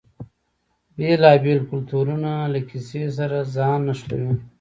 [0.95, 4.33] بیلابیل کلتورونه له کیسې سره ځان نښلوي.